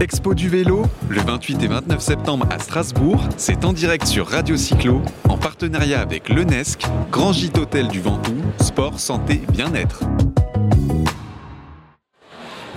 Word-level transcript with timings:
Expo 0.00 0.34
du 0.34 0.50
vélo, 0.50 0.84
le 1.08 1.20
28 1.22 1.62
et 1.62 1.68
29 1.68 2.00
septembre 2.00 2.46
à 2.50 2.58
Strasbourg, 2.58 3.24
c'est 3.38 3.64
en 3.64 3.72
direct 3.72 4.06
sur 4.06 4.28
Radio 4.28 4.56
Cyclo, 4.56 5.00
en 5.28 5.38
partenariat 5.38 6.00
avec 6.00 6.28
l'UNESC, 6.28 6.82
Grand 7.10 7.32
Gîte 7.32 7.56
Hôtel 7.56 7.88
du 7.88 8.02
Ventoux, 8.02 8.42
sport, 8.60 9.00
santé, 9.00 9.40
bien-être. 9.52 10.00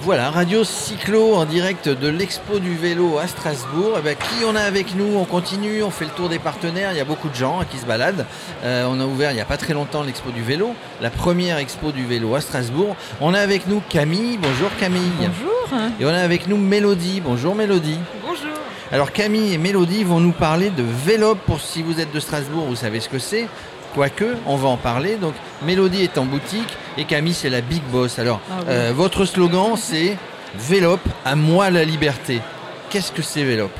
Voilà, 0.02 0.32
Radio 0.32 0.64
Cyclo 0.64 1.36
en 1.36 1.44
direct 1.44 1.90
de 1.90 2.08
l'Expo 2.08 2.60
du 2.60 2.74
vélo 2.76 3.18
à 3.18 3.28
Strasbourg. 3.28 3.98
Eh 4.00 4.02
ben, 4.02 4.16
qui 4.16 4.46
on 4.46 4.56
a 4.56 4.62
avec 4.62 4.96
nous? 4.96 5.18
On 5.18 5.26
continue, 5.26 5.84
on 5.84 5.92
fait 5.92 6.06
le 6.06 6.12
tour 6.12 6.30
des 6.30 6.40
partenaires. 6.40 6.94
Il 6.94 6.98
y 6.98 7.02
a 7.02 7.06
beaucoup 7.06 7.28
de 7.28 7.36
gens 7.36 7.60
hein, 7.60 7.66
qui 7.70 7.78
se 7.78 7.86
baladent. 7.86 8.26
Euh, 8.64 8.88
on 8.90 9.00
a 9.02 9.06
ouvert 9.06 9.32
il 9.32 9.36
n'y 9.36 9.42
a 9.42 9.46
pas 9.46 9.58
très 9.58 9.74
longtemps 9.74 10.04
l'Expo 10.04 10.32
du 10.32 10.42
vélo, 10.42 10.74
la 11.02 11.10
première 11.10 11.58
Expo 11.58 11.92
du 11.92 12.06
vélo 12.06 12.34
à 12.34 12.42
Strasbourg. 12.42 12.96
On 13.20 13.34
a 13.34 13.40
avec 13.40 13.68
nous 13.68 13.82
Camille. 13.90 14.40
Bonjour 14.42 14.70
Camille. 14.80 15.12
Bonjour. 15.20 15.59
Et 16.00 16.06
on 16.06 16.10
a 16.10 16.18
avec 16.20 16.48
nous 16.48 16.58
Mélodie. 16.58 17.22
Bonjour 17.22 17.56
Mélodie. 17.56 18.00
Bonjour. 18.26 18.50
Alors 18.92 19.12
Camille 19.12 19.54
et 19.54 19.58
Mélodie 19.58 20.04
vont 20.04 20.20
nous 20.20 20.32
parler 20.32 20.70
de 20.72 20.84
Vélop. 21.06 21.38
Pour 21.46 21.62
si 21.62 21.84
vous 21.84 22.00
êtes 22.00 22.12
de 22.12 22.20
Strasbourg, 22.20 22.66
vous 22.66 22.76
savez 22.76 23.00
ce 23.00 23.10
que 23.10 23.20
c'est. 23.20 23.48
Quoique, 23.94 24.36
on 24.48 24.56
va 24.56 24.70
en 24.70 24.78
parler. 24.78 25.16
Donc 25.18 25.34
Mélodie 25.64 26.04
est 26.04 26.18
en 26.18 26.26
boutique 26.26 26.78
et 26.98 27.06
Camille 27.06 27.34
c'est 27.34 27.50
la 27.50 27.62
big 27.62 27.84
boss. 27.92 28.18
Alors 28.20 28.40
Ah 28.50 28.56
oui. 28.60 28.66
euh, 28.70 28.92
votre 28.96 29.26
slogan 29.26 29.76
c'est 29.76 30.18
Vélop, 30.56 31.02
à 31.26 31.36
moi 31.36 31.70
la 31.70 31.84
liberté. 31.84 32.42
Qu'est-ce 32.90 33.12
que 33.12 33.22
c'est 33.22 33.44
Vélop? 33.44 33.72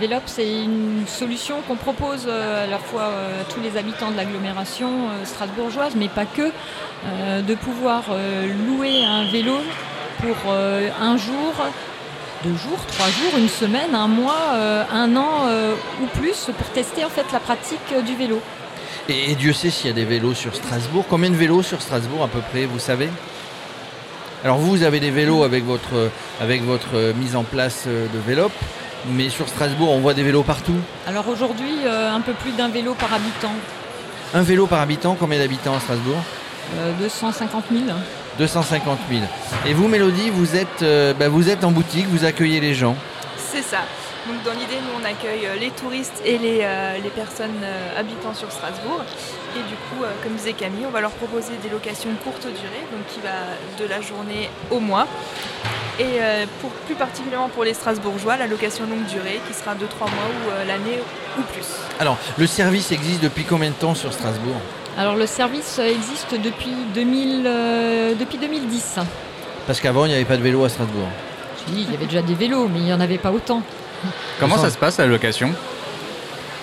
Vélop, 0.00 0.22
c'est 0.26 0.50
une 0.50 1.04
solution 1.06 1.56
qu'on 1.68 1.76
propose 1.76 2.24
euh, 2.26 2.64
à 2.64 2.66
la 2.66 2.78
fois 2.78 3.02
euh, 3.02 3.42
à 3.42 3.44
tous 3.44 3.60
les 3.60 3.78
habitants 3.78 4.10
de 4.10 4.16
l'agglomération 4.16 4.88
strasbourgeoise, 5.24 5.92
mais 5.94 6.08
pas 6.08 6.24
que, 6.24 6.50
de 7.42 7.54
pouvoir 7.54 8.04
louer 8.66 9.04
un 9.04 9.30
vélo 9.30 9.58
pour 10.20 10.36
euh, 10.48 10.88
un 11.00 11.16
jour, 11.16 11.52
deux 12.44 12.56
jours, 12.56 12.78
trois 12.88 13.06
jours, 13.08 13.38
une 13.38 13.48
semaine, 13.48 13.94
un 13.94 14.08
mois, 14.08 14.52
euh, 14.54 14.84
un 14.92 15.16
an 15.16 15.46
euh, 15.46 15.74
ou 16.02 16.06
plus 16.18 16.50
pour 16.56 16.66
tester 16.68 17.04
en 17.04 17.08
fait 17.08 17.24
la 17.32 17.40
pratique 17.40 17.94
du 18.06 18.14
vélo. 18.14 18.40
et, 19.08 19.30
et 19.30 19.34
Dieu 19.34 19.52
sait 19.52 19.70
s'il 19.70 19.86
y 19.88 19.90
a 19.90 19.94
des 19.94 20.04
vélos 20.04 20.34
sur 20.34 20.54
Strasbourg. 20.54 21.04
Combien 21.08 21.30
de 21.30 21.36
vélos 21.36 21.62
sur 21.62 21.80
Strasbourg 21.80 22.22
à 22.24 22.28
peu 22.28 22.40
près, 22.40 22.66
vous 22.66 22.78
savez? 22.78 23.08
Alors 24.44 24.58
vous, 24.58 24.70
vous 24.70 24.82
avez 24.82 25.00
des 25.00 25.10
vélos 25.10 25.42
avec 25.42 25.64
votre, 25.64 26.10
avec 26.40 26.62
votre 26.62 27.14
mise 27.16 27.34
en 27.34 27.44
place 27.44 27.86
de 27.86 28.18
Vélop. 28.26 28.52
Mais 29.12 29.30
sur 29.30 29.48
Strasbourg, 29.48 29.90
on 29.90 30.00
voit 30.00 30.12
des 30.12 30.22
vélos 30.22 30.42
partout. 30.42 30.76
Alors 31.06 31.28
aujourd'hui, 31.28 31.74
un 31.86 32.20
peu 32.20 32.32
plus 32.34 32.52
d'un 32.52 32.68
vélo 32.68 32.94
par 32.94 33.14
habitant, 33.14 33.52
Un 34.34 34.42
vélo 34.42 34.66
par 34.66 34.80
habitant, 34.80 35.16
combien 35.18 35.38
d'habitants 35.38 35.74
à 35.74 35.80
Strasbourg? 35.80 36.18
Euh, 36.78 36.92
250 36.98 37.64
000. 37.70 37.82
250 38.38 38.98
000. 39.10 39.22
Et 39.66 39.74
vous, 39.74 39.88
Mélodie, 39.88 40.30
vous 40.30 40.56
êtes, 40.56 40.82
euh, 40.82 41.14
bah, 41.14 41.28
vous 41.28 41.48
êtes 41.48 41.64
en 41.64 41.70
boutique, 41.70 42.06
vous 42.08 42.24
accueillez 42.24 42.60
les 42.60 42.74
gens. 42.74 42.96
C'est 43.36 43.62
ça. 43.62 43.80
Donc 44.26 44.42
dans 44.42 44.52
l'idée, 44.52 44.80
nous 44.80 45.02
on 45.02 45.04
accueille 45.04 45.46
euh, 45.46 45.56
les 45.60 45.70
touristes 45.70 46.22
et 46.24 46.38
les, 46.38 46.60
euh, 46.62 46.94
les 47.02 47.10
personnes 47.10 47.60
euh, 47.62 48.00
habitant 48.00 48.32
sur 48.32 48.50
Strasbourg. 48.50 49.04
Et 49.54 49.60
du 49.68 49.74
coup, 49.74 50.02
euh, 50.02 50.12
comme 50.22 50.32
disait 50.32 50.54
Camille, 50.54 50.86
on 50.86 50.90
va 50.90 51.02
leur 51.02 51.10
proposer 51.10 51.52
des 51.62 51.68
locations 51.68 52.08
courte 52.24 52.42
durée, 52.42 52.84
donc 52.90 53.06
qui 53.08 53.20
va 53.20 53.28
de 53.78 53.88
la 53.88 54.00
journée 54.00 54.48
au 54.70 54.80
mois. 54.80 55.06
Et 56.00 56.18
pour, 56.60 56.70
plus 56.70 56.96
particulièrement 56.96 57.48
pour 57.48 57.62
les 57.62 57.72
Strasbourgeois, 57.72 58.36
la 58.36 58.48
location 58.48 58.84
longue 58.84 59.04
durée 59.04 59.40
qui 59.46 59.54
sera 59.54 59.76
de 59.76 59.86
3 59.86 60.08
mois 60.08 60.16
ou 60.26 60.66
l'année 60.66 60.98
ou 61.38 61.42
plus. 61.42 61.66
Alors, 62.00 62.18
le 62.36 62.48
service 62.48 62.90
existe 62.90 63.22
depuis 63.22 63.44
combien 63.44 63.70
de 63.70 63.76
temps 63.76 63.94
sur 63.94 64.12
Strasbourg? 64.12 64.56
Alors 64.96 65.16
le 65.16 65.26
service 65.26 65.78
existe 65.78 66.34
depuis, 66.42 66.72
2000, 66.94 67.44
euh, 67.46 68.14
depuis 68.18 68.38
2010. 68.38 68.96
Parce 69.66 69.80
qu'avant, 69.80 70.04
il 70.04 70.08
n'y 70.10 70.14
avait 70.14 70.24
pas 70.24 70.36
de 70.36 70.42
vélo 70.42 70.64
à 70.64 70.68
Strasbourg. 70.68 71.08
Oui, 71.68 71.84
il 71.88 71.92
y 71.92 71.96
avait 71.96 72.06
déjà 72.06 72.22
des 72.22 72.34
vélos, 72.34 72.68
mais 72.72 72.78
il 72.80 72.84
n'y 72.84 72.92
en 72.92 73.00
avait 73.00 73.18
pas 73.18 73.32
autant. 73.32 73.62
Comment 74.40 74.58
Ça- 74.58 74.70
se 74.70 74.78
passe 74.78 74.98
la 74.98 75.06
location? 75.06 75.50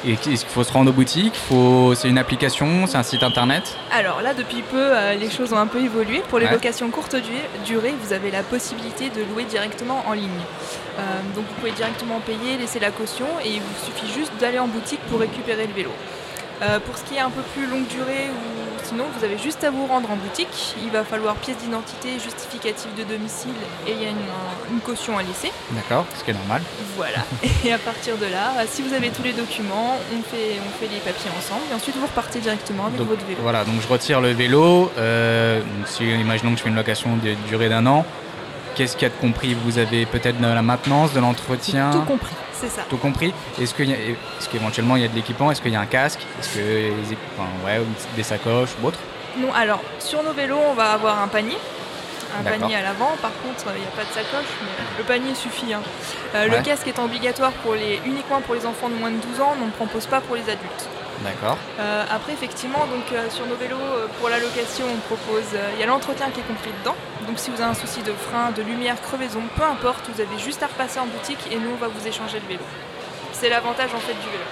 Est-ce 0.07 0.21
qu'il 0.21 0.37
faut 0.37 0.63
se 0.63 0.71
rendre 0.73 0.89
aux 0.89 0.93
boutiques 0.93 1.35
Faut... 1.35 1.93
C'est 1.93 2.09
une 2.09 2.17
application 2.17 2.87
C'est 2.87 2.97
un 2.97 3.03
site 3.03 3.21
internet? 3.21 3.75
Alors 3.95 4.21
là, 4.23 4.33
depuis 4.33 4.63
peu, 4.63 4.77
euh, 4.79 5.13
les 5.13 5.29
choses 5.29 5.53
ont 5.53 5.57
un 5.59 5.67
peu 5.67 5.79
évolué. 5.79 6.23
Pour 6.27 6.39
les 6.39 6.45
Ouais. 6.47 6.51
locations 6.53 6.89
courte 6.89 7.15
du- 7.15 7.65
durée, 7.71 7.93
vous 8.01 8.11
avez 8.13 8.31
la 8.31 8.41
possibilité 8.41 9.09
de 9.09 9.21
louer 9.31 9.43
directement 9.43 10.03
en 10.07 10.13
ligne. 10.13 10.29
Euh, 10.97 11.01
donc 11.35 11.45
vous 11.47 11.53
pouvez 11.59 11.71
directement 11.71 12.19
payer, 12.19 12.57
laisser 12.57 12.79
la 12.79 12.89
caution 12.89 13.27
et 13.45 13.49
il 13.49 13.59
vous 13.59 13.85
suffit 13.85 14.11
juste 14.11 14.31
d'aller 14.39 14.57
en 14.57 14.67
boutique 14.67 15.01
pour 15.09 15.19
récupérer 15.19 15.67
le 15.67 15.73
vélo. 15.73 15.91
Euh, 16.61 16.79
pour 16.79 16.97
ce 16.97 17.03
qui 17.03 17.15
est 17.15 17.19
un 17.19 17.29
peu 17.31 17.41
plus 17.55 17.65
longue 17.67 17.87
durée 17.87 18.29
ou 18.29 18.83
sinon, 18.85 19.05
vous 19.17 19.23
avez 19.25 19.37
juste 19.39 19.63
à 19.63 19.71
vous 19.71 19.87
rendre 19.87 20.11
en 20.11 20.15
boutique. 20.15 20.75
Il 20.83 20.91
va 20.91 21.03
falloir 21.03 21.35
pièce 21.35 21.57
d'identité, 21.57 22.19
justificatif 22.19 22.93
de 22.95 23.03
domicile 23.03 23.53
et 23.87 23.91
il 23.93 24.01
y 24.01 24.05
a 24.05 24.09
une, 24.09 24.17
une 24.73 24.79
caution 24.79 25.17
à 25.17 25.23
laisser. 25.23 25.51
D'accord, 25.71 26.05
ce 26.17 26.23
qui 26.23 26.31
est 26.31 26.35
normal. 26.35 26.61
Voilà. 26.97 27.19
Et 27.65 27.73
à 27.73 27.77
partir 27.79 28.17
de 28.17 28.25
là, 28.25 28.51
si 28.67 28.81
vous 28.83 28.93
avez 28.93 29.09
tous 29.09 29.23
les 29.23 29.33
documents, 29.33 29.97
on 30.13 30.21
fait, 30.21 30.59
on 30.59 30.79
fait 30.79 30.91
les 30.91 30.99
papiers 30.99 31.31
ensemble 31.37 31.61
et 31.71 31.73
ensuite 31.73 31.95
vous 31.95 32.05
repartez 32.05 32.39
directement 32.39 32.85
avec 32.87 32.97
Donc, 32.97 33.07
votre 33.07 33.25
vélo. 33.25 33.39
Voilà, 33.41 33.63
donc 33.63 33.81
je 33.81 33.87
retire 33.87 34.21
le 34.21 34.31
vélo. 34.31 34.91
euh, 34.97 35.59
donc 35.61 35.87
si, 35.87 36.03
imaginons 36.05 36.51
que 36.51 36.57
je 36.57 36.63
fais 36.63 36.69
une 36.69 36.75
location 36.75 37.15
de 37.17 37.33
durée 37.47 37.69
d'un 37.69 37.85
an. 37.87 38.05
Qu'est-ce 38.81 38.97
qu'il 38.97 39.07
y 39.07 39.11
a 39.11 39.13
de 39.13 39.21
compris? 39.21 39.53
Vous 39.53 39.77
avez 39.77 40.07
peut-être 40.07 40.39
de 40.39 40.43
la 40.43 40.63
maintenance, 40.63 41.13
de 41.13 41.19
l'entretien? 41.19 41.91
Tout 41.91 42.01
compris. 42.01 42.33
C'est 42.51 42.67
ça. 42.67 42.81
Tout 42.89 42.97
compris 42.97 43.31
Est-ce 43.61 43.75
qu'éventuellement 44.49 44.95
il 44.95 45.03
y 45.03 45.05
a 45.05 45.07
de 45.07 45.13
l'équipement? 45.13 45.51
Est-ce 45.51 45.61
qu'il 45.61 45.71
y 45.71 45.75
a 45.75 45.81
un 45.81 45.85
casque? 45.85 46.25
Est-ce 46.39 46.57
que 46.57 46.89
enfin, 47.37 47.47
ouais, 47.63 47.77
ou 47.77 47.85
des 48.15 48.23
sacoches 48.23 48.71
ou 48.81 48.87
autre? 48.87 48.97
Non, 49.37 49.53
alors 49.53 49.83
sur 49.99 50.23
nos 50.23 50.33
vélos, 50.33 50.57
on 50.71 50.73
va 50.73 50.93
avoir 50.93 51.21
un 51.21 51.27
panier. 51.27 51.57
Un 52.39 52.43
panier 52.43 52.75
à 52.75 52.81
l'avant, 52.81 53.11
par 53.21 53.31
contre, 53.43 53.65
il 53.75 53.81
n'y 53.81 53.87
a 53.87 53.91
pas 53.91 54.03
de 54.03 54.13
sacoche, 54.13 54.51
mais 54.63 54.97
le 54.97 55.03
panier 55.03 55.35
suffit. 55.35 55.73
hein. 55.73 55.81
Euh, 56.35 56.47
Ouais. 56.47 56.57
Le 56.57 56.63
casque 56.63 56.87
est 56.87 56.97
obligatoire 56.99 57.51
pour 57.63 57.75
les, 57.75 57.99
uniquement 58.05 58.41
pour 58.41 58.55
les 58.55 58.65
enfants 58.65 58.89
de 58.89 58.95
moins 58.95 59.11
de 59.11 59.17
12 59.17 59.41
ans, 59.41 59.53
on 59.61 59.65
ne 59.65 59.71
propose 59.71 60.05
pas 60.07 60.21
pour 60.21 60.35
les 60.35 60.43
adultes. 60.43 60.87
D'accord. 61.23 61.57
Euh, 61.79 62.03
après, 62.09 62.33
effectivement, 62.33 62.79
donc, 62.87 63.05
euh, 63.13 63.29
sur 63.29 63.45
nos 63.45 63.55
vélos, 63.55 63.77
euh, 63.77 64.07
pour 64.19 64.29
la 64.29 64.39
location, 64.39 64.85
on 64.91 64.97
propose. 65.13 65.45
Il 65.75 65.79
y 65.79 65.83
a 65.83 65.85
l'entretien 65.85 66.31
qui 66.31 66.39
est 66.39 66.43
compris 66.47 66.71
dedans. 66.79 66.95
Donc, 67.27 67.37
si 67.37 67.51
vous 67.51 67.61
avez 67.61 67.69
un 67.69 67.75
souci 67.75 68.01
de 68.01 68.11
frein, 68.11 68.49
de 68.51 68.63
lumière, 68.63 68.99
crevaison, 69.01 69.41
peu 69.55 69.63
importe, 69.63 70.09
vous 70.11 70.19
avez 70.19 70.39
juste 70.39 70.63
à 70.63 70.67
repasser 70.67 70.99
en 70.99 71.05
boutique 71.05 71.39
et 71.51 71.57
nous, 71.57 71.71
on 71.73 71.77
va 71.77 71.89
vous 71.89 72.07
échanger 72.07 72.39
le 72.39 72.47
vélo. 72.47 72.63
C'est 73.33 73.49
l'avantage 73.49 73.93
en 73.93 73.99
fait 73.99 74.13
du 74.13 74.29
vélo. 74.33 74.43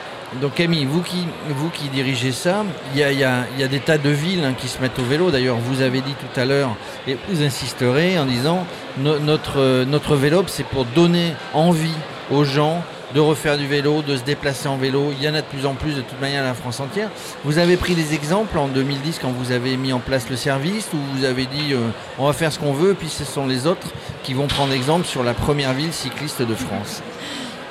Donc 0.42 0.54
Camille, 0.56 0.86
vous 0.86 1.02
qui, 1.02 1.26
vous 1.50 1.70
qui 1.70 1.88
dirigez 1.90 2.32
ça, 2.32 2.64
il 2.94 3.00
y 3.00 3.04
a, 3.04 3.12
y 3.12 3.24
a- 3.24 3.46
y 3.58 3.64
a 3.64 3.68
des 3.68 3.80
tas 3.80 3.98
de 3.98 4.10
villes 4.10 4.44
hein, 4.46 4.54
qui 4.56 4.68
se 4.68 4.80
mettent 4.80 5.00
au 5.00 5.04
vélo. 5.04 5.32
D'ailleurs, 5.32 5.58
vous 5.58 5.82
avez 5.82 6.02
dit 6.02 6.14
tout 6.14 6.40
à 6.40 6.46
l'heure, 6.46 6.76
et 7.08 7.18
vous 7.30 7.42
insisterez 7.44 8.20
en 8.20 8.26
disant, 8.26 8.66
no- 9.00 9.18
notre, 9.20 9.86
notre 9.86 10.16
vélo, 10.16 10.44
c'est 10.48 10.66
pour 10.66 10.86
donner 10.86 11.34
envie 11.54 11.96
aux 12.32 12.44
gens 12.44 12.84
de 13.16 13.20
refaire 13.20 13.58
du 13.58 13.66
vélo, 13.66 14.04
de 14.04 14.16
se 14.18 14.22
déplacer 14.22 14.68
en 14.68 14.78
vélo. 14.78 15.12
Il 15.18 15.24
y 15.24 15.28
en 15.28 15.34
a 15.34 15.42
de 15.42 15.48
plus 15.48 15.66
en 15.66 15.74
plus 15.74 15.96
de 15.96 16.02
toute 16.02 16.22
manière 16.22 16.44
à 16.44 16.48
la 16.48 16.54
France 16.54 16.80
entière. 16.80 17.10
Vous 17.44 17.58
avez 17.58 17.76
pris 17.76 17.96
des 17.96 18.14
exemples 18.14 18.56
en 18.60 18.68
2010 18.68 19.18
quand 19.20 19.32
vous 19.32 19.52
avez 19.52 19.78
mis 19.78 19.92
en 19.94 20.00
place 20.00 20.30
le 20.30 20.36
service, 20.36 20.90
où 20.94 20.98
vous 21.18 21.26
avez 21.26 21.48
dit, 21.48 21.74
euh, 21.74 21.88
on 22.20 22.28
va 22.28 22.34
faire 22.34 22.52
ce 22.54 22.60
qu'on 22.60 22.72
veut, 22.74 22.94
puis 22.94 23.10
ce 23.10 23.26
sont 23.26 23.48
les 23.48 23.66
autres 23.66 23.88
qui 24.22 24.36
vont 24.36 24.46
prendre 24.46 24.74
exemple 24.74 25.08
sur 25.08 25.24
la 25.24 25.34
première 25.34 25.74
ville 25.74 25.92
cycliste 25.92 26.44
de 26.44 26.54
France. 26.54 27.02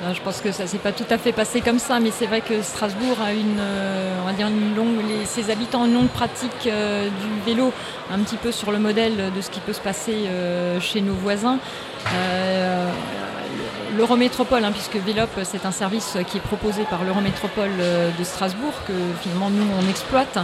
Non, 0.01 0.13
je 0.13 0.21
pense 0.21 0.39
que 0.39 0.53
ça 0.53 0.65
s'est 0.65 0.77
pas 0.77 0.93
tout 0.93 1.03
à 1.09 1.17
fait 1.17 1.33
passé 1.33 1.59
comme 1.59 1.77
ça, 1.79 1.99
mais 1.99 2.09
c'est 2.11 2.25
vrai 2.25 2.39
que 2.39 2.61
Strasbourg 2.61 3.17
a 3.21 3.33
une, 3.33 3.57
euh, 3.59 4.13
on 4.23 4.25
va 4.27 4.31
dire 4.33 4.47
une 4.47 4.73
longue, 4.73 4.95
les- 5.05 5.25
ses 5.25 5.51
habitants 5.51 5.81
ont 5.81 5.85
une 5.87 5.93
longue 5.93 6.07
pratique 6.07 6.67
euh, 6.67 7.09
du 7.09 7.41
vélo, 7.51 7.73
un 8.09 8.19
petit 8.19 8.37
peu 8.37 8.53
sur 8.53 8.71
le 8.71 8.79
modèle 8.79 9.33
de 9.35 9.41
ce 9.41 9.49
qui 9.49 9.59
peut 9.59 9.73
se 9.73 9.81
passer 9.81 10.13
euh, 10.27 10.79
chez 10.79 11.01
nos 11.01 11.13
voisins. 11.15 11.59
Euh, 12.15 12.89
L'Eurométropole, 13.97 14.63
hein, 14.63 14.71
puisque 14.71 14.95
Vélop, 15.03 15.27
c'est 15.43 15.65
un 15.65 15.71
service 15.71 16.15
qui 16.27 16.37
est 16.37 16.41
proposé 16.41 16.83
par 16.83 17.03
l'Eurométropole 17.03 17.71
de 18.17 18.23
Strasbourg, 18.23 18.71
que 18.87 18.93
finalement 19.21 19.49
nous 19.49 19.65
on 19.83 19.89
exploite. 19.89 20.37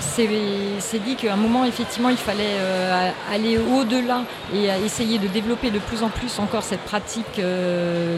C'est 0.00 0.98
dit 1.04 1.16
qu'à 1.16 1.32
un 1.32 1.36
moment, 1.36 1.64
effectivement, 1.64 2.08
il 2.08 2.16
fallait 2.16 2.56
euh, 2.58 3.10
aller 3.32 3.58
au-delà 3.58 4.22
et 4.54 4.66
essayer 4.84 5.18
de 5.18 5.28
développer 5.28 5.70
de 5.70 5.78
plus 5.78 6.02
en 6.02 6.08
plus 6.08 6.38
encore 6.38 6.62
cette 6.62 6.80
pratique 6.80 7.38
euh, 7.38 8.16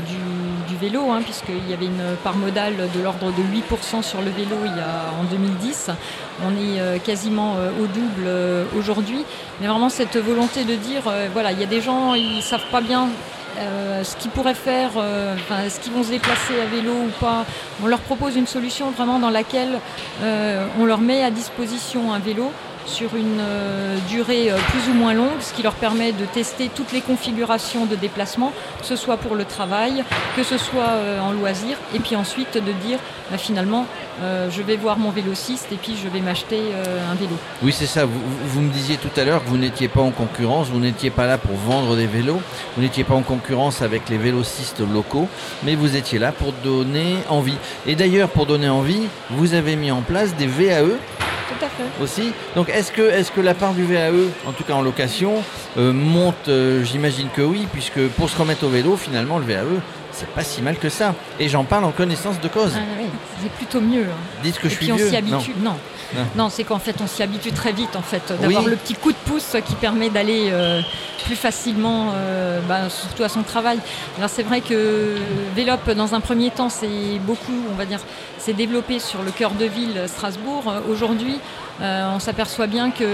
du, 0.69 0.77
vélo, 0.77 1.11
hein, 1.11 1.21
puisqu'il 1.23 1.69
y 1.69 1.75
avait 1.75 1.87
une 1.87 2.17
part 2.25 2.37
modale 2.37 2.75
de 2.95 3.01
l'ordre 3.03 3.33
de 3.33 3.43
8% 3.43 4.03
sur 4.03 4.23
le 4.23 4.31
vélo 4.31 4.57
en 5.21 5.25
2010. 5.25 5.91
On 6.43 6.51
est 6.53 6.81
euh, 6.81 6.99
quasiment 6.99 7.57
au 7.81 7.87
double 7.87 8.31
aujourd'hui. 8.79 9.25
Mais 9.61 9.67
vraiment 9.67 9.91
cette 9.91 10.17
volonté 10.17 10.65
de 10.65 10.75
dire, 10.75 11.03
voilà, 11.33 11.53
il 11.53 11.61
y 11.61 11.63
a 11.63 11.67
des 11.67 11.81
gens, 11.81 12.15
ils 12.15 12.43
savent 12.43 12.69
pas 12.71 12.81
bien 12.81 13.09
euh, 13.59 14.05
ce 14.05 14.17
qu'ils 14.17 14.31
pourraient 14.31 14.55
faire, 14.55 14.91
euh, 14.97 15.35
enfin, 15.35 15.65
est-ce 15.65 15.81
qu'ils 15.81 15.93
vont 15.93 16.03
se 16.03 16.11
déplacer 16.11 16.61
à 16.61 16.67
vélo 16.67 16.93
ou 16.93 17.11
pas. 17.21 17.45
On 17.83 17.87
leur 17.87 18.01
propose 18.01 18.37
une 18.37 18.47
solution 18.47 18.91
vraiment 18.91 19.19
dans 19.19 19.31
laquelle 19.31 19.79
euh, 20.23 20.67
on 20.79 20.85
leur 20.85 21.01
met 21.01 21.23
à 21.23 21.31
disposition 21.31 22.13
un 22.13 22.19
vélo 22.19 22.53
sur 22.87 23.15
une 23.15 23.39
euh, 23.41 23.97
durée 24.09 24.51
euh, 24.51 24.57
plus 24.71 24.91
ou 24.91 24.95
moins 24.95 25.15
longue, 25.15 25.41
ce 25.41 25.53
qui 25.53 25.63
leur 25.63 25.75
permet 25.75 26.13
de 26.13 26.25
tester 26.25 26.71
toutes 26.75 26.93
les 26.93 27.01
configurations 27.01 27.87
de 27.87 27.97
déplacement, 27.97 28.53
que 28.81 28.87
ce 28.87 28.97
soit 28.97 29.17
pour 29.17 29.35
le 29.35 29.45
travail, 29.45 30.05
que 30.37 30.43
ce 30.43 30.59
soit 30.59 30.89
euh, 30.89 31.21
en 31.21 31.33
loisir, 31.33 31.77
et 31.95 31.99
puis 31.99 32.17
ensuite 32.17 32.55
de 32.55 32.73
dire 32.87 32.99
bah, 33.31 33.39
finalement 33.39 33.87
je 34.23 34.61
vais 34.61 34.77
voir 34.77 34.99
mon 34.99 35.11
vélociste 35.11 35.69
et 35.73 35.77
puis 35.77 35.97
je 35.97 36.07
vais 36.07 36.21
m'acheter 36.21 36.59
un 37.11 37.15
vélo. 37.15 37.33
Oui 37.63 37.73
c'est 37.73 37.87
ça, 37.87 38.05
vous, 38.05 38.61
me 38.61 38.71
disiez 38.71 38.99
tout 38.99 39.09
à 39.19 39.25
l'heure 39.25 39.43
que 39.43 39.49
vous 39.49 39.57
n'étiez 39.57 39.89
pas 39.89 40.03
en 40.03 40.11
concurrence, 40.11 40.69
vous 40.69 40.79
n'étiez 40.79 41.09
pas 41.09 41.27
là 41.27 41.39
pour 41.39 41.57
vendre 41.57 41.97
des 41.97 42.07
vélos, 42.07 42.43
vous 42.77 42.83
n'étiez 42.83 43.03
pas 43.03 43.15
en 43.15 43.23
concurrence 43.23 43.81
avec 43.81 44.11
les 44.11 44.19
vélocistes 44.19 44.81
locaux, 44.81 45.27
mais 45.63 45.75
vous 45.75 45.97
étiez 45.97 46.19
là 46.19 46.33
pour 46.33 46.53
donner 46.53 47.15
envie. 47.31 47.57
Et 47.87 47.95
d'ailleurs 47.95 48.29
pour 48.29 48.45
donner 48.45 48.69
envie, 48.69 49.09
vous 49.31 49.55
avez 49.55 49.75
mis 49.75 49.91
en 49.91 50.03
place 50.03 50.35
des 50.35 50.47
VAE 50.47 50.99
Aussi. 52.03 52.33
Donc 52.55 52.69
est-ce 52.69 52.93
que, 52.93 53.03
est 53.03 53.31
que 53.33 53.41
la 53.41 53.55
part 53.55 53.73
du 53.73 53.85
VAE, 53.85 54.29
en 54.47 54.53
tout 54.53 54.65
cas 54.65 54.75
en 54.75 54.83
location, 54.83 55.43
euh, 55.79 55.93
monte 55.93 56.49
euh, 56.49 56.85
J'imagine 56.85 57.29
que 57.35 57.43
oui, 57.43 57.67
puisque 57.73 58.01
pour 58.09 58.31
se 58.31 58.39
remettre 58.39 58.65
au 58.65 58.69
vélo, 58.69 58.97
finalement, 58.97 59.39
le 59.39 59.45
VAE, 59.45 59.65
c'est 60.13 60.29
pas 60.29 60.43
si 60.43 60.63
mal 60.63 60.77
que 60.77 60.89
ça. 60.89 61.15
Et 61.39 61.49
j'en 61.49 61.65
parle 61.65 61.85
en 61.85 61.93
connaissance 61.93 62.41
de 62.41 62.49
cause. 62.49 62.73
Ah, 62.77 62.81
oui, 62.99 63.07
c'est 63.43 63.51
plutôt 63.53 63.81
mieux. 63.81 64.05
Hein. 64.05 64.41
Dites 64.43 64.59
que 64.59 64.69
je 64.69 64.77
puis 64.77 64.87
suis 64.87 64.93
on 64.93 64.99
s'y 64.99 65.17
habitue. 65.17 65.55
Non. 65.61 65.77
Non, 66.37 66.49
c'est 66.49 66.65
qu'en 66.65 66.81
fait 66.81 66.97
on 67.01 67.07
s'y 67.07 67.23
habitue 67.23 67.53
très 67.53 67.71
vite 67.71 67.95
en 67.95 68.03
fait, 68.03 68.33
d'avoir 68.41 68.67
le 68.67 68.75
petit 68.75 68.95
coup 68.95 69.13
de 69.13 69.17
pouce 69.27 69.55
qui 69.65 69.77
permet 69.77 70.11
d'aller 70.11 70.49
euh, 70.51 70.81
plus 71.25 71.37
facilement, 71.37 72.13
bah, 72.69 72.91
surtout 72.91 73.23
à 73.23 73.29
son 73.29 73.45
travail. 73.45 73.79
Alors 74.19 74.29
c'est 74.29 74.43
vrai 74.43 74.61
que 74.61 75.15
Vélop 75.55 75.89
dans 75.95 76.17
un 76.17 76.21
premier 76.21 76.51
temps 76.51 76.69
c'est 76.69 77.21
beaucoup, 77.21 77.55
on 77.71 77.77
va 77.77 77.85
dire, 77.85 78.01
c'est 78.39 78.55
développé 78.55 78.99
sur 78.99 79.23
le 79.23 79.31
cœur 79.31 79.53
de 79.53 79.67
ville 79.67 80.03
Strasbourg. 80.09 80.65
Aujourd'hui, 80.91 81.39
euh, 81.83 82.11
on 82.15 82.19
s'aperçoit 82.19 82.67
bien 82.67 82.91
qu'il 82.91 83.07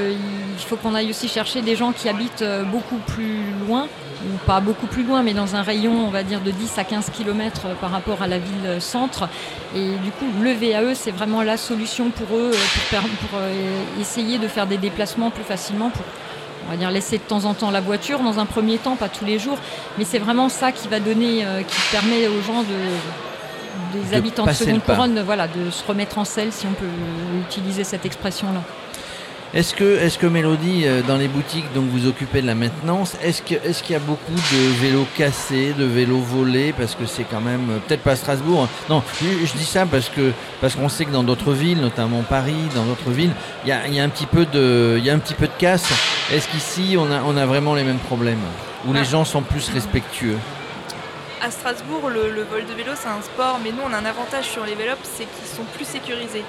faut 0.59 0.77
qu'on 0.77 0.95
aille 0.95 1.11
aussi 1.11 1.29
chercher 1.29 1.63
des 1.63 1.77
gens 1.77 1.93
qui 1.93 2.09
habitent 2.09 2.43
euh, 2.43 2.65
beaucoup 2.65 2.99
plus 3.07 3.43
loin, 3.67 3.87
ou 4.25 4.37
pas 4.45 4.61
beaucoup 4.61 4.87
plus 4.87 5.05
loin, 5.05 5.23
mais 5.23 5.35
dans 5.35 5.55
un 5.55 5.63
rayon, 5.63 6.07
on 6.07 6.11
va 6.11 6.25
dire, 6.25 6.41
de 6.41 6.51
10 6.51 6.79
à 6.79 6.85
15 6.89 7.11
km 7.11 7.63
euh, 7.65 7.75
par 7.75 7.91
rapport 7.91 8.23
à 8.23 8.27
la 8.27 8.39
ville 8.39 8.81
centre. 8.81 9.29
Et 9.75 9.91
du 10.05 10.11
coup, 10.11 10.27
le 10.41 10.53
VAE, 10.53 10.95
c'est 10.95 11.11
vraiment 11.11 11.43
la 11.43 11.57
solution 11.57 12.11
pour 12.11 12.37
eux, 12.37 12.53
pour, 12.91 13.01
pour 13.01 13.41
essayer 14.01 14.39
de 14.39 14.49
faire 14.49 14.67
des 14.67 14.79
déplacements 14.79 15.31
plus 15.31 15.45
facilement, 15.45 15.91
pour 15.91 16.05
on 16.67 16.71
va 16.73 16.77
dire 16.77 16.91
laisser 16.91 17.19
de 17.19 17.23
temps 17.23 17.45
en 17.45 17.55
temps 17.55 17.71
la 17.71 17.81
voiture 17.81 18.21
dans 18.21 18.41
un 18.41 18.47
premier 18.47 18.79
temps, 18.79 18.97
pas 18.97 19.09
tous 19.09 19.25
les 19.25 19.39
jours, 19.39 19.59
mais 19.99 20.05
c'est 20.05 20.19
vraiment 20.19 20.49
ça 20.49 20.73
qui 20.73 20.89
va 20.89 20.99
donner, 20.99 21.45
qui 21.69 21.81
permet 21.93 22.27
aux 22.27 22.43
gens 22.43 22.63
de, 22.63 23.99
des 24.01 24.17
habitants 24.17 24.45
de 24.45 24.53
seconde 24.53 24.83
couronne 24.83 25.23
voilà, 25.23 25.47
de 25.47 25.71
se 25.71 25.85
remettre 25.87 26.19
en 26.19 26.25
selle, 26.25 26.53
si 26.53 26.67
on 26.67 26.73
peut 26.73 26.87
utiliser 27.41 27.85
cette 27.85 28.05
expression-là. 28.05 28.63
Est-ce 29.57 29.73
que, 29.73 29.85
est 29.85 30.19
que 30.19 30.27
Mélodie, 30.27 30.83
euh, 30.85 31.01
dans 31.01 31.17
les 31.17 31.29
boutiques 31.29 31.65
dont 31.75 31.81
vous 31.81 32.07
occupez 32.07 32.43
de 32.43 32.47
la 32.47 32.55
maintenance, 32.55 33.17
est-ce 33.23 33.41
qu'il 33.41 33.57
est 33.57 33.89
y 33.89 33.95
a 33.95 33.99
beaucoup 33.99 34.35
de 34.35 34.83
vélos 34.83 35.07
cassés, 35.17 35.73
de 35.73 35.85
vélos 35.85 36.21
volés 36.21 36.75
Parce 36.77 36.95
que 36.95 37.07
c'est 37.07 37.25
quand 37.25 37.41
même, 37.41 37.71
euh, 37.71 37.79
peut-être 37.79 38.03
pas 38.03 38.17
Strasbourg. 38.17 38.65
Hein. 38.65 38.69
Non, 38.91 39.03
je, 39.19 39.57
dis 39.57 39.65
ça 39.65 39.87
parce 39.87 40.11
qu'on 40.11 40.89
sait 40.91 41.07
que 41.07 41.11
dans 41.11 41.23
d'autres 41.23 41.55
villes, 41.55 41.81
notamment 41.81 42.21
Paris, 42.21 42.69
dans 42.75 42.85
d'autres 42.85 43.11
villes, 43.11 43.33
il 43.65 43.71
y 43.71 43.73
a, 43.73 43.89
y 43.89 43.99
a, 43.99 44.05
un 44.05 44.11
petit 44.11 44.27
peu 44.27 44.45
de, 44.45 45.01
y 45.03 45.09
a 45.09 45.15
un 45.15 45.19
petit 45.19 45.33
peu 45.33 45.47
de 45.47 45.57
casse. 45.57 45.91
Est-ce 46.31 46.49
qu'ici, 46.49 46.97
on 46.99 47.11
a, 47.11 47.23
on 47.23 47.35
a 47.39 47.47
vraiment 47.47 47.75
les 47.75 47.85
mêmes 47.85 47.97
problèmes? 47.97 48.37
Où 48.87 48.93
les 48.93 49.01
ah. 49.01 49.05
gens 49.05 49.25
sont 49.25 49.41
plus 49.41 49.71
respectueux? 49.71 50.37
À 51.43 51.51
Strasbourg, 51.51 52.09
le, 52.09 52.43
vol 52.43 52.65
de 52.67 52.75
vélo, 52.75 52.93
c'est 52.95 53.09
un 53.09 53.23
sport, 53.23 53.59
mais 53.63 53.71
nous, 53.71 53.83
on 53.85 53.93
a 53.93 53.99
un 53.99 54.05
avantage 54.05 54.47
sur 54.47 54.65
les 54.65 54.75
vélos, 54.75 54.97
c'est 55.05 55.25
qu'ils 55.25 55.49
sont 55.49 55.65
plus 55.75 55.85
sécurisés. 55.85 56.45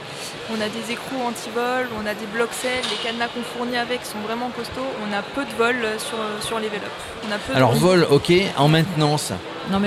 On 0.52 0.62
a 0.62 0.70
des 0.70 0.94
écrous 0.94 1.22
anti-vol, 1.28 1.88
on 2.02 2.06
a 2.06 2.14
des 2.14 2.26
blocs 2.34 2.54
selles, 2.54 2.84
les 2.90 2.98
cadenas 3.04 3.28
qu'on 3.28 3.44
fournit 3.44 3.78
avec 3.78 4.06
sont 4.06 4.20
vraiment 4.20 4.50
costauds. 4.50 4.92
On 5.04 5.14
a 5.14 5.22
peu 5.22 5.44
de 5.44 5.54
vols 5.58 5.86
sur, 6.00 6.18
sur 6.42 6.60
les 6.60 6.70
vélos. 6.70 6.86
Alors, 7.54 7.74
vol, 7.74 8.08
ok, 8.10 8.32
en 8.58 8.68
maintenance 8.68 9.34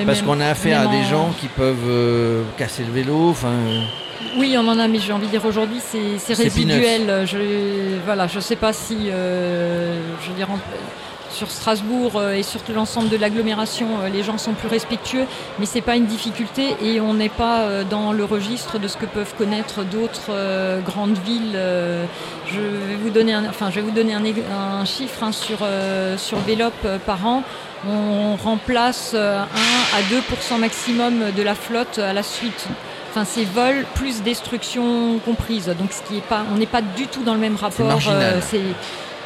Parce 0.07 0.23
qu'on 0.23 0.41
a 0.41 0.49
affaire 0.49 0.81
à 0.81 0.87
des 0.87 1.05
gens 1.05 1.31
qui 1.41 1.49
peuvent 1.49 1.89
euh, 1.89 2.43
casser 2.59 2.85
le 2.85 2.93
vélo, 2.93 3.31
enfin. 3.31 3.49
Euh. 3.49 3.83
Oui, 4.37 4.55
on 4.59 4.69
en 4.69 4.79
a, 4.79 4.87
mais 4.87 4.99
j'ai 4.99 5.13
envie 5.13 5.27
de 5.27 5.31
dire 5.31 5.45
aujourd'hui, 5.47 5.81
c'est 5.81 6.35
résiduel. 6.35 7.27
Je, 7.27 7.99
voilà, 8.05 8.27
je 8.27 8.39
sais 8.39 8.57
pas 8.57 8.73
si, 8.73 9.09
euh, 9.11 9.99
je 10.23 10.29
veux 10.29 10.37
dire, 10.37 10.49
sur 11.31 11.51
Strasbourg 11.51 12.13
euh, 12.17 12.35
et 12.35 12.43
sur 12.43 12.61
l'ensemble 12.75 13.09
de 13.09 13.17
l'agglomération, 13.17 13.87
euh, 14.03 14.09
les 14.09 14.23
gens 14.23 14.39
sont 14.39 14.53
plus 14.53 14.69
respectueux, 14.69 15.27
mais 15.59 15.67
ce 15.67 15.77
n'est 15.77 15.83
pas 15.83 15.97
une 15.97 16.07
difficulté 16.07 16.77
et 16.83 17.01
on 17.01 17.15
n'est 17.15 17.29
pas 17.29 17.61
euh, 17.61 17.85
dans 17.85 18.13
le 18.13 18.25
registre 18.25 18.79
de 18.79 18.89
ce 18.89 18.97
que 18.97 19.07
peuvent 19.07 19.35
connaître 19.37 19.85
d'autres 19.85 20.81
grandes 20.85 21.19
villes. 21.19 21.59
Je 22.47 22.61
vais 22.61 22.97
vous 22.97 23.11
donner 23.11 23.33
un, 23.33 23.45
enfin, 23.49 23.71
je 23.71 23.77
vais 23.77 23.83
vous 23.83 23.91
donner 23.91 24.15
un, 24.15 24.85
chiffre 24.85 25.23
hein, 25.23 25.33
sur, 25.33 25.59
sur 26.17 26.39
Vélop 26.39 26.75
par 27.07 27.27
an. 27.27 27.43
On 27.89 28.37
remplace 28.37 29.15
1 29.15 29.19
à 29.19 30.57
2% 30.57 30.59
maximum 30.59 31.33
de 31.37 31.43
la 31.43 31.55
flotte 31.55 31.99
à 31.99 32.13
la 32.13 32.23
suite 32.23 32.69
enfin 33.11 33.25
c'est 33.25 33.45
vol 33.45 33.85
plus 33.95 34.23
destruction 34.23 35.19
comprise. 35.25 35.67
Donc 35.67 35.93
ce 35.93 36.03
qui 36.03 36.19
est 36.19 36.27
pas, 36.27 36.45
on 36.53 36.57
n'est 36.57 36.67
pas 36.67 36.83
du 36.83 37.07
tout 37.07 37.23
dans 37.25 37.35
le 37.35 37.41
même 37.41 37.57
rapport. 37.57 38.01
C'est 38.41 38.61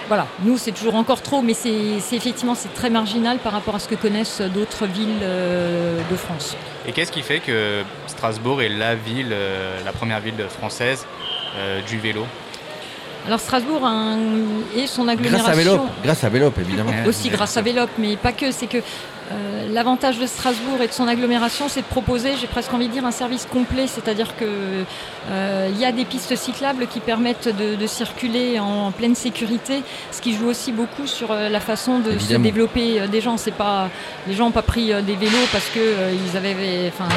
voilà, 0.08 0.26
nous 0.42 0.58
c'est 0.58 0.72
toujours 0.72 0.94
encore 0.96 1.22
trop, 1.22 1.42
mais 1.42 1.54
c'est 1.54 1.70
effectivement 2.12 2.54
c'est 2.54 2.72
très 2.74 2.90
marginal 2.90 3.38
par 3.38 3.52
rapport 3.52 3.74
à 3.74 3.78
ce 3.78 3.88
que 3.88 3.94
connaissent 3.94 4.40
d'autres 4.40 4.86
villes 4.86 5.20
euh, 5.22 6.00
de 6.10 6.16
France. 6.16 6.56
Et 6.86 6.92
qu'est-ce 6.92 7.12
qui 7.12 7.22
fait 7.22 7.40
que 7.40 7.82
Strasbourg 8.06 8.62
est 8.62 8.68
la 8.68 8.94
ville, 8.94 9.30
euh, 9.32 9.78
la 9.84 9.92
première 9.92 10.20
ville 10.20 10.34
française 10.48 11.06
euh, 11.56 11.80
du 11.82 11.98
vélo? 11.98 12.26
Alors 13.26 13.40
Strasbourg 13.40 13.88
et 14.76 14.86
son 14.86 15.08
agglomération. 15.08 15.44
Grâce 15.44 15.48
à 15.48 15.56
Vélop, 15.56 15.80
grâce 16.02 16.24
à 16.24 16.28
Vélop 16.28 16.58
évidemment. 16.58 16.92
Aussi 17.06 17.30
grâce 17.30 17.56
à 17.56 17.62
Vélop, 17.62 17.88
mais 17.98 18.16
pas 18.16 18.32
que. 18.32 18.50
C'est 18.50 18.66
que 18.66 18.78
euh, 19.32 19.68
l'avantage 19.72 20.18
de 20.18 20.26
Strasbourg 20.26 20.82
et 20.82 20.86
de 20.86 20.92
son 20.92 21.08
agglomération, 21.08 21.68
c'est 21.68 21.80
de 21.80 21.86
proposer, 21.86 22.32
j'ai 22.38 22.46
presque 22.46 22.72
envie 22.74 22.88
de 22.88 22.92
dire, 22.92 23.06
un 23.06 23.10
service 23.10 23.46
complet, 23.46 23.86
c'est-à-dire 23.86 24.36
qu'il 24.36 24.46
euh, 25.30 25.70
y 25.78 25.84
a 25.84 25.92
des 25.92 26.04
pistes 26.04 26.36
cyclables 26.36 26.86
qui 26.86 27.00
permettent 27.00 27.48
de, 27.48 27.86
circuler 27.86 28.58
en, 28.58 28.90
pleine 28.90 29.14
sécurité, 29.14 29.82
ce 30.10 30.20
qui 30.20 30.34
joue 30.34 30.46
aussi 30.46 30.72
beaucoup 30.72 31.06
sur 31.06 31.30
euh, 31.30 31.48
la 31.48 31.60
façon 31.60 32.00
de 32.00 32.18
se 32.18 32.34
développer 32.34 33.06
des 33.08 33.20
gens. 33.20 33.36
C'est 33.36 33.50
pas, 33.54 33.88
les 34.26 34.34
gens 34.34 34.46
n'ont 34.46 34.50
pas 34.50 34.62
pris 34.62 34.86
des 35.02 35.14
vélos 35.14 35.48
parce 35.52 35.68
que 35.68 35.80
ils 35.80 36.36
avaient, 36.36 36.88
enfin, 36.88 37.08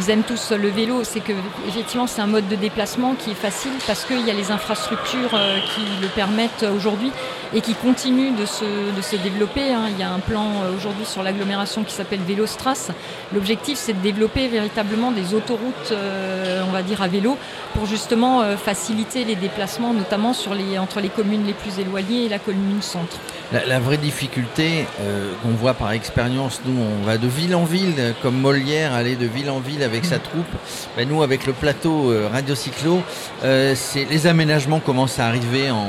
ils 0.00 0.10
aiment 0.10 0.22
tous 0.22 0.52
le 0.52 0.68
vélo. 0.68 1.04
C'est 1.04 1.20
que 1.20 1.32
effectivement, 1.68 2.06
c'est 2.06 2.20
un 2.20 2.26
mode 2.26 2.48
de 2.48 2.56
déplacement 2.56 3.14
qui 3.14 3.30
est 3.30 3.34
facile 3.34 3.72
parce 3.86 4.04
qu'il 4.04 4.24
y 4.26 4.30
a 4.30 4.34
les 4.34 4.50
infrastructures 4.50 5.38
qui 5.74 5.82
le 6.00 6.08
permettent 6.08 6.64
aujourd'hui 6.74 7.10
et 7.54 7.60
qui 7.60 7.74
continuent 7.74 8.34
de 8.36 8.46
se, 8.46 8.64
de 8.94 9.02
se 9.02 9.16
développer. 9.16 9.72
Hein. 9.72 9.88
Il 9.90 9.98
y 9.98 10.02
a 10.02 10.10
un 10.10 10.20
plan 10.20 10.46
aujourd'hui 10.76 11.04
sur 11.04 11.22
l'agglomération 11.22 11.41
qui 11.86 11.94
s'appelle 11.94 12.20
Vélostras. 12.20 12.90
L'objectif, 13.34 13.78
c'est 13.78 13.92
de 13.92 14.00
développer 14.00 14.48
véritablement 14.48 15.10
des 15.10 15.34
autoroutes, 15.34 15.92
euh, 15.92 16.62
on 16.66 16.72
va 16.72 16.82
dire, 16.82 17.02
à 17.02 17.08
vélo, 17.08 17.36
pour 17.74 17.86
justement 17.86 18.42
euh, 18.42 18.56
faciliter 18.56 19.24
les 19.24 19.36
déplacements, 19.36 19.94
notamment 19.94 20.32
entre 20.78 21.00
les 21.00 21.08
communes 21.08 21.46
les 21.46 21.52
plus 21.52 21.78
éloignées 21.78 22.26
et 22.26 22.28
la 22.28 22.38
commune 22.38 22.82
centre. 22.82 23.16
La, 23.52 23.80
vraie 23.80 23.98
difficulté 23.98 24.86
euh, 25.00 25.32
qu'on 25.42 25.50
voit 25.50 25.74
par 25.74 25.92
expérience, 25.92 26.60
nous, 26.64 26.80
on 26.80 27.04
va 27.04 27.18
de 27.18 27.26
ville 27.26 27.54
en 27.54 27.64
ville, 27.64 28.14
comme 28.22 28.38
Molière 28.38 28.94
allait 28.94 29.16
de 29.16 29.26
ville 29.26 29.50
en 29.50 29.60
ville 29.60 29.82
avec 29.82 30.04
sa 30.04 30.18
troupe. 30.18 30.46
Ben, 30.96 31.08
nous, 31.08 31.22
avec 31.22 31.46
le 31.46 31.52
plateau 31.52 32.12
Radio 32.32 32.54
Cyclo, 32.54 33.02
les 33.42 34.26
aménagements 34.26 34.80
commencent 34.80 35.18
à 35.18 35.26
arriver 35.26 35.70
en, 35.70 35.86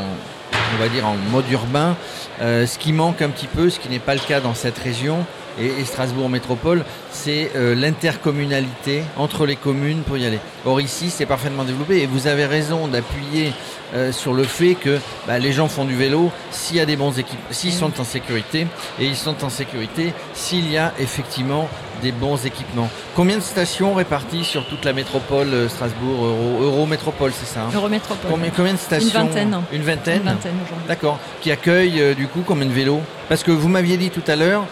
on 0.75 0.81
va 0.81 0.89
dire 0.89 1.07
en 1.07 1.15
mode 1.31 1.50
urbain, 1.51 1.95
ce 2.39 2.77
qui 2.77 2.91
manque 2.91 3.22
un 3.22 3.29
petit 3.29 3.48
peu, 3.48 3.69
ce 3.69 3.79
qui 3.79 3.89
n'est 3.89 4.00
pas 4.00 4.15
le 4.15 4.22
cas 4.22 4.39
dans 4.39 4.53
cette 4.53 4.77
région, 4.77 5.25
et, 5.60 5.86
Strasbourg 5.86 6.29
Métropole, 6.29 6.83
c'est 7.12 7.51
euh, 7.55 7.75
l'intercommunalité 7.75 9.03
entre 9.17 9.45
les 9.45 9.55
communes 9.55 10.01
pour 10.01 10.17
y 10.17 10.25
aller. 10.25 10.39
Or 10.65 10.81
ici, 10.81 11.10
c'est 11.10 11.25
parfaitement 11.25 11.63
développé 11.63 12.01
et 12.01 12.05
vous 12.05 12.27
avez 12.27 12.45
raison 12.45 12.88
d'appuyer 12.88 13.53
euh, 13.93 14.12
sur 14.12 14.33
le 14.33 14.43
fait 14.43 14.75
que 14.75 15.00
bah, 15.27 15.38
les 15.39 15.51
gens 15.51 15.67
font 15.67 15.86
du 15.86 15.95
vélo 15.95 16.31
s'il 16.51 16.77
y 16.77 16.79
a 16.79 16.86
des 16.86 16.95
bons 16.95 17.19
équipes, 17.19 17.39
s'ils 17.51 17.74
sont 17.74 18.00
en 18.00 18.03
sécurité 18.03 18.65
et 19.00 19.05
ils 19.05 19.15
sont 19.15 19.43
en 19.43 19.50
sécurité 19.50 20.13
s'il 20.33 20.72
y 20.72 20.77
a 20.77 20.93
effectivement 21.00 21.67
des 22.01 22.12
bons 22.12 22.45
équipements. 22.45 22.89
Combien 23.15 23.38
de 23.38 23.43
stations 23.43 23.93
réparties 23.93 24.43
sur 24.43 24.65
toute 24.67 24.83
la 24.83 24.93
métropole 24.93 25.48
euh, 25.53 25.69
Strasbourg, 25.69 26.25
Euro, 26.62 26.86
Métropole, 26.86 27.31
c'est 27.33 27.45
ça 27.45 27.62
hein? 27.62 27.72
Eurométropole. 27.74 28.31
Combien, 28.31 28.50
combien, 28.55 28.74
de 28.74 28.77
stations? 28.77 29.07
Une 29.07 29.27
vingtaine. 29.27 29.62
Une 29.72 29.83
vingtaine, 29.83 30.22
Une 30.22 30.29
vingtaine 30.29 30.55
aujourd'hui. 30.63 30.88
D'accord. 30.88 31.19
Qui 31.41 31.51
accueille 31.51 32.15
du 32.15 32.27
coup 32.27 32.43
combien 32.45 32.65
de 32.65 32.74
vélos? 32.74 33.01
Parce 33.29 33.43
que 33.43 33.51
vous 33.51 33.69
m'aviez 33.69 33.98
dit 33.98 34.10
tout 34.10 34.24
à 34.27 34.36
l'heure 34.36 34.65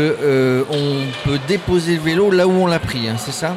euh, 0.00 0.64
peut 1.24 1.38
déposer 1.46 1.96
le 1.96 2.02
vélo 2.02 2.30
là 2.30 2.46
où 2.46 2.52
on 2.52 2.66
l'a 2.66 2.78
pris, 2.78 3.08
hein, 3.08 3.16
c'est 3.18 3.32
ça? 3.32 3.54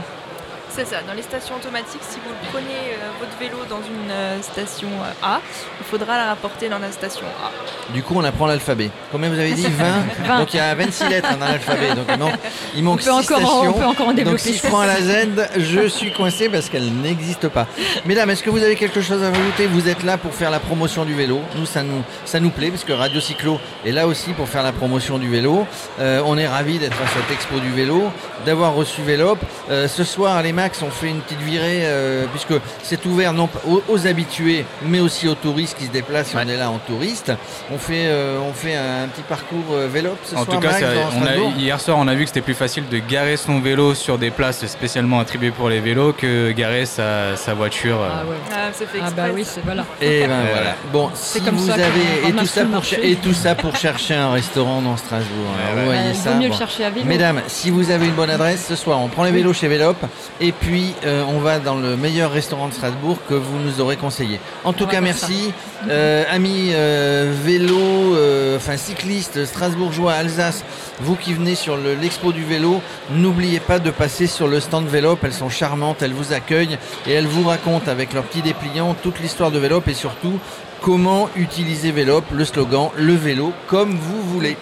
C'est 0.78 0.86
ça, 0.86 0.98
dans 1.08 1.14
les 1.16 1.24
stations 1.24 1.56
automatiques, 1.56 2.02
si 2.08 2.18
vous 2.20 2.36
prenez 2.52 2.68
euh, 2.68 3.10
votre 3.20 3.36
vélo 3.40 3.66
dans 3.68 3.78
une 3.82 4.12
euh, 4.12 4.40
station 4.44 4.90
euh, 5.02 5.26
A, 5.26 5.42
il 5.80 5.86
faudra 5.88 6.18
la 6.18 6.26
rapporter 6.28 6.70
dans 6.70 6.78
la 6.78 6.92
station 6.92 7.26
A. 7.44 7.52
Du 7.94 8.04
coup, 8.04 8.14
on 8.16 8.24
apprend 8.24 8.46
l'alphabet. 8.46 8.92
Combien 9.12 9.30
vous 9.32 9.40
avez 9.40 9.54
dit? 9.54 9.66
20 9.66 10.28
20. 10.28 10.38
Donc 10.40 10.54
il 10.54 10.58
y 10.58 10.60
a 10.60 10.76
26 10.76 11.10
lettres 11.10 11.30
hein, 11.32 11.38
dans 11.40 11.48
l'alphabet. 11.48 11.96
Donc 11.96 12.06
il 12.14 12.18
manque, 12.20 12.34
il 12.76 12.84
manque 12.84 12.94
On 12.94 13.18
peut 13.18 13.24
6 13.24 13.32
encore 13.34 13.38
en- 13.38 13.58
stations. 13.64 13.70
on 13.70 13.74
peut 13.80 13.86
encore 13.86 14.06
en 14.06 14.10
Donc 14.10 14.18
développer. 14.18 14.38
si 14.38 14.54
je 14.54 14.68
prends 14.68 14.84
la 14.84 15.02
Z, 15.02 15.50
je 15.58 15.88
suis 15.88 16.14
coincé 16.14 16.48
parce 16.48 16.70
qu'elle 16.70 16.94
n'existe 16.94 17.48
pas. 17.48 17.66
Mesdames, 18.06 18.30
est-ce 18.30 18.44
que 18.44 18.52
vous 18.52 18.62
avez 18.62 18.76
quelque 18.76 19.02
chose 19.02 19.24
à 19.24 19.30
rajouter? 19.32 19.66
Vous 19.66 19.90
êtes 19.90 20.04
là 20.04 20.18
pour 20.18 20.32
faire 20.36 20.52
la 20.52 20.60
promotion 20.60 21.06
du 21.06 21.16
vélo. 21.16 21.42
Nous, 21.56 21.66
ça 21.66 21.82
nous, 21.82 22.04
ça 22.26 22.40
nous 22.40 22.52
plaît 22.52 22.70
parce 22.70 22.84
que 22.84 22.94
Radio 22.94 23.20
Cyclo 23.20 23.60
est 23.84 23.92
là 23.92 24.06
aussi 24.06 24.34
pour 24.34 24.48
faire 24.48 24.62
la 24.62 24.74
promotion 24.74 25.18
du 25.18 25.28
vélo. 25.28 25.66
Euh, 26.00 26.22
on 26.24 26.38
est 26.38 26.48
ravis 26.48 26.78
d'être 26.78 27.02
à 27.02 27.08
cette 27.08 27.32
expo 27.36 27.60
du 27.60 27.72
vélo, 27.72 28.12
d'avoir 28.46 28.76
reçu 28.76 29.02
Vélop. 29.02 29.40
Ce 29.70 30.04
soir, 30.04 30.44
les 30.44 30.54
Ont 30.84 30.92
fait 30.92 31.08
une 31.08 31.22
petite 31.22 31.40
virée 31.42 31.82
euh, 31.84 32.26
puisque 32.32 32.54
c'est 32.84 33.04
ouvert 33.06 33.34
non 33.34 33.48
pas 33.48 33.62
aux, 33.68 33.82
aux 33.88 34.06
habitués, 34.06 34.66
mais 34.84 35.00
aussi 35.00 35.28
aux 35.28 35.34
touristes 35.36 35.78
qui 35.78 35.86
se 35.86 35.92
déplacent. 35.92 36.28
si 36.28 36.36
On 36.36 36.40
est 36.48 36.58
là 36.58 36.70
en 36.70 36.78
touriste. 36.78 37.32
On 37.74 37.78
fait, 37.78 38.06
euh, 38.08 38.38
on 38.48 38.54
fait 38.54 38.76
un 38.76 39.08
petit 39.08 39.22
parcours 39.24 39.64
euh, 39.72 39.88
Vélop 39.92 40.18
ce 40.24 40.36
En 40.36 40.44
soir. 40.44 40.58
tout 40.58 40.68
cas, 40.68 40.72
Max, 40.74 40.86
on 41.20 41.26
a- 41.26 41.36
hier 41.58 41.80
soir, 41.82 41.98
on 42.00 42.08
a 42.08 42.14
vu 42.14 42.24
que 42.24 42.28
c'était 42.28 42.42
plus 42.42 42.54
facile 42.54 42.84
de 42.90 42.98
garer 43.00 43.38
son 43.38 43.60
vélo 43.60 43.94
sur 43.96 44.18
des 44.18 44.30
places 44.30 44.66
spécialement 44.68 45.20
attribuées 45.20 45.52
pour 45.52 45.70
les 45.70 45.80
vélos 45.80 46.14
que 46.14 46.52
garer 46.52 46.86
sa, 46.86 47.36
sa 47.38 47.54
voiture. 47.54 48.00
euh. 48.02 48.10
Ah 48.12 48.26
ouais. 48.30 48.36
Ah, 48.54 48.56
c'est 48.74 48.86
fait 48.88 49.00
Ah 49.02 49.06
exprès. 49.08 49.28
bah 49.28 49.34
oui, 49.34 49.44
c'est 49.46 49.62
voilà. 49.64 49.86
Et 50.02 50.22
ben 50.28 50.30
Ouais. 50.30 50.46
voilà. 50.54 50.76
Bon, 50.94 51.10
si 51.16 51.42
comme 51.42 51.56
vous 51.56 51.68
ça 51.68 51.74
avez 51.74 52.28
et 52.28 52.32
tout 52.34 52.46
ça 52.46 52.66
pour 52.66 52.84
et 53.02 53.16
tout 53.16 53.34
ça 53.34 53.56
pour 53.56 53.76
chercher 53.76 54.14
un 54.16 54.32
restaurant 54.32 54.82
dans 54.82 54.98
Strasbourg. 54.98 55.28
Alors, 55.58 55.76
Ouais, 55.78 55.82
vous 55.84 55.90
ouais. 55.90 55.96
voyez 55.96 56.10
Euh, 56.10 56.14
il 56.14 56.16
ça. 56.16 56.30
vaut 56.32 56.36
mieux 56.38 56.48
bon. 56.50 56.54
le 56.54 56.58
chercher 56.60 56.84
à 56.86 56.90
vélo. 56.90 57.06
Mesdames, 57.06 57.42
si 57.48 57.70
vous 57.72 57.90
avez 57.90 58.06
une 58.06 58.14
bonne 58.14 58.30
adresse 58.30 58.66
ce 58.68 58.76
soir, 58.76 59.00
on 59.02 59.08
prend 59.08 59.24
les 59.24 59.32
vélos 59.32 59.54
chez 59.54 59.68
Vélop 59.68 59.96
et 60.42 60.52
puis 60.62 60.94
euh, 61.06 61.24
on 61.28 61.40
va 61.40 61.60
dans 61.60 61.76
le 61.76 61.96
meilleur 61.96 62.32
restaurant 62.32 62.68
de 62.68 62.74
Strasbourg 62.74 63.18
que 63.30 63.34
vous 63.34 63.60
nous 63.60 63.80
aurez 63.82 63.96
conseillé. 63.98 64.40
En 64.64 64.74
tout 64.74 64.86
On 64.86 64.88
cas, 64.88 65.02
merci, 65.02 65.54
Euh, 65.90 66.24
amis 66.32 66.72
euh, 66.74 67.32
vélo, 67.46 67.78
euh, 68.16 68.58
enfin 68.58 68.78
cyclistes 68.78 69.46
strasbourgeois, 69.46 70.14
Alsace, 70.14 70.64
vous 71.00 71.16
qui 71.16 71.34
venez 71.34 71.54
sur 71.54 71.78
le- 71.78 71.94
l'expo 71.94 72.32
du 72.32 72.44
vélo, 72.44 72.82
n'oubliez 73.12 73.60
pas 73.60 73.78
de 73.78 73.92
passer 73.92 74.26
sur 74.26 74.48
le 74.48 74.60
stand 74.60 74.88
Vélop. 74.88 75.20
Elles 75.24 75.34
sont 75.34 75.50
charmantes, 75.50 76.02
elles 76.02 76.14
vous 76.14 76.34
accueillent 76.34 76.80
et 77.06 77.12
elles 77.14 77.28
vous 77.28 77.48
racontent 77.48 77.92
avec 77.92 78.14
leurs 78.14 78.24
petits 78.24 78.42
dépliants 78.42 78.96
toute 79.04 79.20
l'histoire 79.20 79.52
de 79.52 79.60
Vélop 79.60 79.88
et 79.88 79.94
surtout 79.94 80.40
comment 80.82 81.30
utiliser 81.36 81.92
Vélop, 81.92 82.24
le 82.32 82.44
slogan 82.44 82.90
le 82.96 83.14
vélo 83.14 83.54
comme 83.68 83.92
vous 83.92 84.22
voulez. 84.34 84.58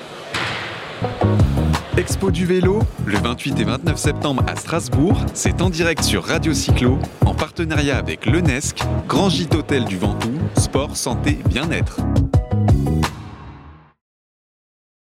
Expo 1.97 2.29
du 2.29 2.45
vélo, 2.45 2.79
le 3.05 3.17
28 3.17 3.57
et 3.61 3.63
29 3.63 3.97
septembre 3.97 4.43
à 4.47 4.57
Strasbourg, 4.57 5.17
c'est 5.33 5.61
en 5.61 5.69
direct 5.69 6.03
sur 6.03 6.25
Radio 6.25 6.53
Cyclo, 6.53 6.99
en 7.25 7.33
partenariat 7.33 7.97
avec 7.97 8.25
l'UNESC, 8.25 8.83
Grand 9.07 9.29
Gîte 9.29 9.55
Hôtel 9.55 9.85
du 9.85 9.97
Ventoux, 9.97 10.37
Sport, 10.57 10.97
Santé, 10.97 11.39
Bien-être. 11.47 12.01